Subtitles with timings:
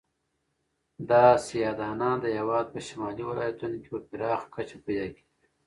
[1.09, 5.37] دا سیاه دانه د هېواد په شمالي ولایتونو کې په پراخه کچه پیدا کیږي.